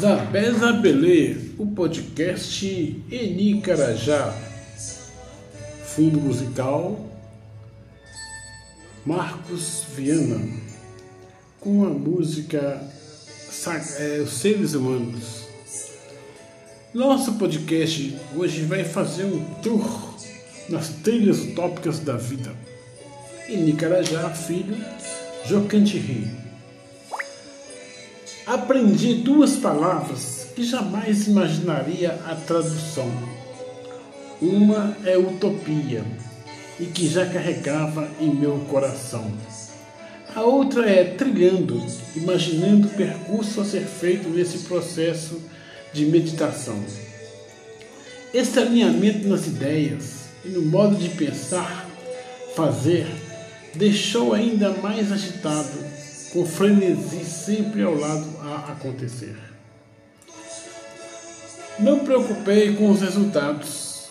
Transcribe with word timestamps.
Zabé 0.00 0.50
Zabelê, 0.52 1.36
o 1.58 1.66
podcast 1.66 2.66
Eni 3.10 3.60
Carajá. 3.60 4.34
Fundo 5.84 6.20
musical 6.20 6.98
Marcos 9.04 9.84
Viana, 9.94 10.40
com 11.60 11.84
a 11.84 11.90
música 11.90 12.82
é, 13.98 14.20
Os 14.20 14.32
Seres 14.32 14.74
Humanos. 14.74 15.42
Nosso 16.94 17.34
podcast 17.34 18.16
hoje 18.34 18.62
vai 18.62 18.84
fazer 18.84 19.24
um 19.24 19.44
tour 19.62 20.16
nas 20.68 20.88
trilhas 20.88 21.40
utópicas 21.40 21.98
da 21.98 22.16
vida. 22.16 22.54
Eni 23.48 23.74
Carajá, 23.74 24.30
filho, 24.30 24.76
Jocantirri. 25.46 26.41
Aprendi 28.46 29.14
duas 29.14 29.56
palavras 29.56 30.48
que 30.56 30.64
jamais 30.64 31.28
imaginaria 31.28 32.18
a 32.26 32.34
tradução. 32.34 33.08
Uma 34.40 34.96
é 35.04 35.16
utopia 35.16 36.04
e 36.80 36.86
que 36.86 37.06
já 37.06 37.24
carregava 37.24 38.08
em 38.20 38.34
meu 38.34 38.58
coração. 38.68 39.30
A 40.34 40.42
outra 40.42 40.90
é 40.90 41.04
trilhando, 41.04 41.80
imaginando 42.16 42.88
o 42.88 42.90
percurso 42.90 43.60
a 43.60 43.64
ser 43.64 43.84
feito 43.84 44.28
nesse 44.28 44.58
processo 44.60 45.40
de 45.92 46.04
meditação. 46.06 46.82
Esse 48.34 48.58
alinhamento 48.58 49.28
nas 49.28 49.46
ideias 49.46 50.22
e 50.44 50.48
no 50.48 50.62
modo 50.62 50.96
de 50.96 51.10
pensar, 51.10 51.88
fazer, 52.56 53.06
deixou 53.76 54.34
ainda 54.34 54.70
mais 54.70 55.12
agitado 55.12 56.01
com 56.32 56.46
frenesi 56.46 57.24
sempre 57.24 57.82
ao 57.82 57.94
lado 57.94 58.26
a 58.40 58.72
acontecer. 58.72 59.36
Não 61.78 62.00
preocupei 62.00 62.74
com 62.74 62.90
os 62.90 63.00
resultados, 63.00 64.06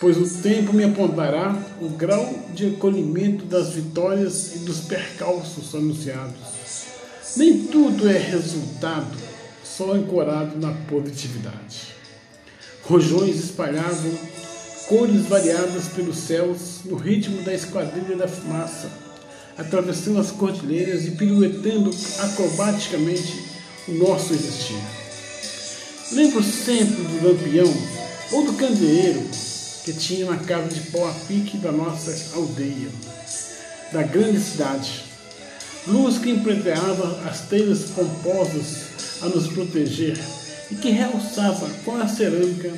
pois 0.00 0.16
o 0.16 0.42
tempo 0.42 0.72
me 0.72 0.84
apontará 0.84 1.56
o 1.80 1.88
grau 1.88 2.32
de 2.54 2.74
acolhimento 2.74 3.44
das 3.44 3.70
vitórias 3.70 4.54
e 4.54 4.58
dos 4.60 4.80
percalços 4.80 5.74
anunciados. 5.74 6.58
Nem 7.36 7.64
tudo 7.64 8.08
é 8.08 8.16
resultado 8.16 9.16
só 9.64 9.92
ancorado 9.92 10.58
na 10.58 10.72
positividade. 10.88 11.94
Rojões 12.84 13.36
espalhavam 13.36 14.12
cores 14.88 15.26
variadas 15.26 15.88
pelos 15.88 16.16
céus 16.16 16.80
no 16.84 16.96
ritmo 16.96 17.42
da 17.42 17.52
esquadrilha 17.52 18.16
da 18.16 18.26
fumaça 18.26 19.07
atravessando 19.58 20.20
as 20.20 20.30
cordilheiras 20.30 21.04
e 21.04 21.10
piruetando 21.10 21.90
acrobaticamente 22.20 23.44
o 23.88 23.92
nosso 23.92 24.32
existir. 24.32 24.80
Lembro 26.12 26.42
sempre 26.42 27.02
do 27.02 27.26
lampião 27.26 27.74
ou 28.32 28.46
do 28.46 28.52
candeeiro 28.54 29.20
que 29.84 29.92
tinha 29.92 30.30
na 30.30 30.38
casa 30.38 30.68
de 30.68 30.80
pau 30.90 31.06
a 31.08 31.12
pique 31.26 31.58
da 31.58 31.72
nossa 31.72 32.36
aldeia, 32.36 32.88
da 33.92 34.02
grande 34.02 34.40
cidade. 34.40 35.04
Luz 35.86 36.18
que 36.18 36.30
empreiteava 36.30 37.28
as 37.28 37.48
telhas 37.48 37.90
pomposas 37.90 39.22
a 39.22 39.26
nos 39.26 39.48
proteger 39.48 40.18
e 40.70 40.74
que 40.76 40.90
realçava 40.90 41.68
com 41.84 41.96
a 41.96 42.06
cerâmica 42.06 42.70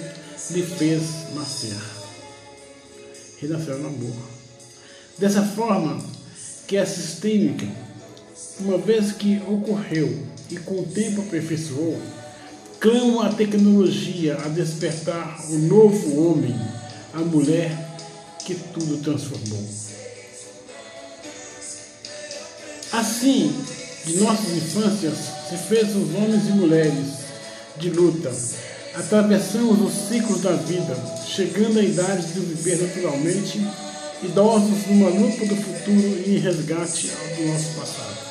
lhe 0.50 0.62
fez 0.62 1.02
nascer. 1.34 1.76
Renasceu 3.38 3.78
no 3.78 3.88
amor. 3.88 4.16
Dessa 5.18 5.42
forma, 5.42 6.00
que 6.70 6.76
é 6.76 6.86
sistêmica, 6.86 7.66
uma 8.60 8.78
vez 8.78 9.10
que 9.10 9.42
ocorreu 9.48 10.22
e 10.48 10.56
com 10.56 10.78
o 10.78 10.86
tempo 10.86 11.22
aperfeiçoou, 11.22 12.00
clama 12.78 13.26
a 13.26 13.32
tecnologia 13.32 14.36
a 14.36 14.48
despertar 14.48 15.44
o 15.50 15.58
novo 15.58 16.24
homem, 16.24 16.54
a 17.12 17.18
mulher 17.22 17.76
que 18.46 18.54
tudo 18.54 19.02
transformou. 19.02 19.68
Assim, 22.92 23.52
de 24.06 24.18
nossas 24.18 24.52
infâncias 24.52 25.18
se 25.48 25.56
fez 25.56 25.88
os 25.96 26.14
homens 26.14 26.46
e 26.46 26.52
mulheres 26.52 27.06
de 27.78 27.90
luta. 27.90 28.32
Atravessamos 28.94 29.80
os 29.80 30.08
ciclos 30.08 30.42
da 30.42 30.52
vida, 30.52 30.96
chegando 31.26 31.80
à 31.80 31.82
idade 31.82 32.28
de 32.28 32.38
viver 32.38 32.80
naturalmente 32.80 33.60
idosos 34.22 34.86
numa 34.86 35.08
lupa 35.08 35.46
do 35.46 35.56
futuro 35.56 36.22
e 36.26 36.36
em 36.36 36.38
resgate 36.38 37.08
do 37.08 37.46
nosso 37.46 37.74
passado. 37.74 38.30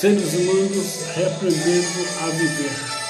Seres 0.00 0.34
humanos 0.34 1.02
reaprendendo 1.14 2.08
a 2.20 2.30
viver. 2.30 3.01